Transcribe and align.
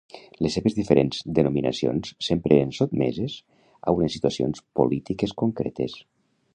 Les 0.43 0.53
seves 0.53 0.75
diferents 0.77 1.19
denominacions 1.39 2.15
sempre 2.29 2.57
eren 2.57 2.73
sotmeses 2.79 3.37
a 3.91 3.95
unes 4.01 4.19
situacions 4.19 4.67
polítiques 4.81 5.41
concretes. 5.45 6.01